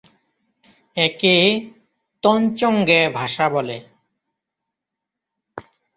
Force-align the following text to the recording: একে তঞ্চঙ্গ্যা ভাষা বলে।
একে 0.97 1.35
তঞ্চঙ্গ্যা 2.23 3.01
ভাষা 3.09 3.45
বলে। 3.49 3.77